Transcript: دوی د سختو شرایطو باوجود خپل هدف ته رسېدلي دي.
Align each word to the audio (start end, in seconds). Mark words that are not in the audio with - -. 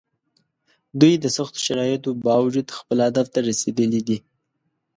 دوی 0.99 1.13
د 1.23 1.25
سختو 1.37 1.59
شرایطو 1.65 2.09
باوجود 2.27 2.67
خپل 2.77 2.97
هدف 3.07 3.27
ته 3.33 3.39
رسېدلي 3.49 4.01
دي. 4.07 4.17